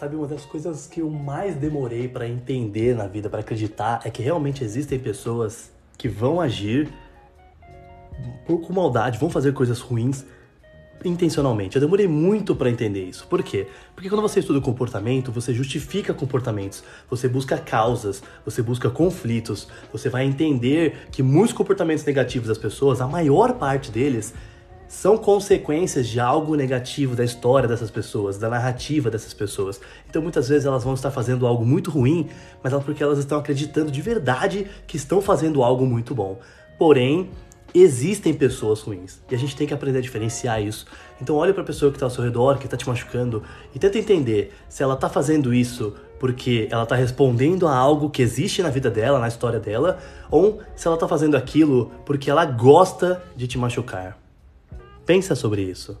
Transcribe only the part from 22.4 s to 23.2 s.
das pessoas, a